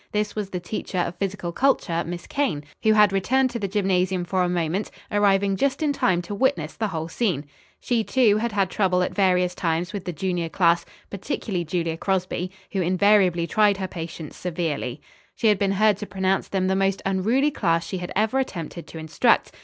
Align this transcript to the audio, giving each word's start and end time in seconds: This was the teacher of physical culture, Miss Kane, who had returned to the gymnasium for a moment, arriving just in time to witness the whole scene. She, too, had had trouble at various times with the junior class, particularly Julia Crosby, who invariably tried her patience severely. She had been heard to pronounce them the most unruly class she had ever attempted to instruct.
This 0.11 0.35
was 0.35 0.49
the 0.49 0.59
teacher 0.59 0.97
of 0.97 1.15
physical 1.17 1.51
culture, 1.51 2.03
Miss 2.03 2.25
Kane, 2.25 2.63
who 2.81 2.93
had 2.93 3.13
returned 3.13 3.51
to 3.51 3.59
the 3.59 3.67
gymnasium 3.67 4.25
for 4.25 4.41
a 4.41 4.49
moment, 4.49 4.89
arriving 5.11 5.55
just 5.55 5.83
in 5.83 5.93
time 5.93 6.23
to 6.23 6.33
witness 6.33 6.73
the 6.73 6.87
whole 6.87 7.07
scene. 7.07 7.45
She, 7.79 8.03
too, 8.03 8.37
had 8.37 8.51
had 8.51 8.71
trouble 8.71 9.03
at 9.03 9.13
various 9.13 9.53
times 9.53 9.93
with 9.93 10.05
the 10.05 10.11
junior 10.11 10.49
class, 10.49 10.87
particularly 11.11 11.65
Julia 11.65 11.97
Crosby, 11.97 12.49
who 12.71 12.81
invariably 12.81 13.45
tried 13.45 13.77
her 13.77 13.87
patience 13.87 14.35
severely. 14.35 15.01
She 15.35 15.45
had 15.49 15.59
been 15.59 15.73
heard 15.73 15.97
to 15.97 16.07
pronounce 16.07 16.47
them 16.47 16.65
the 16.65 16.75
most 16.75 17.03
unruly 17.05 17.51
class 17.51 17.85
she 17.85 17.99
had 17.99 18.11
ever 18.15 18.39
attempted 18.39 18.87
to 18.87 18.97
instruct. 18.97 19.51